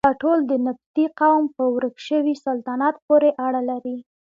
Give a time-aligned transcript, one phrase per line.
[0.07, 3.97] دا ټول د نبطي قوم په ورک شوي سلطنت پورې اړه لري.